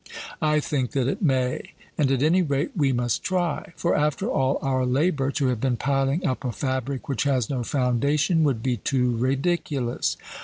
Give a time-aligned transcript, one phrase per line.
[0.41, 4.57] I think that it may; and at any rate we must try; for, after all
[4.63, 8.77] our labour, to have been piling up a fabric which has no foundation would be
[8.77, 10.17] too ridiculous.